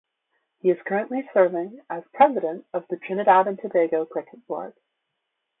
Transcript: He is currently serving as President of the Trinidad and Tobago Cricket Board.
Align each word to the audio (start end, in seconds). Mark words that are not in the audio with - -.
He 0.61 0.71
is 0.71 0.81
currently 0.81 1.29
serving 1.31 1.79
as 1.87 2.01
President 2.11 2.65
of 2.73 2.87
the 2.89 2.97
Trinidad 2.97 3.45
and 3.45 3.59
Tobago 3.59 4.03
Cricket 4.07 4.47
Board. 4.47 4.73